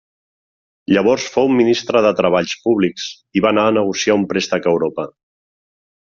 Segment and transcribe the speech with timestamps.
[0.93, 3.05] Llavors fou Ministre de Treballs Públics
[3.39, 5.07] i va anar a negociar un préstec a Europa.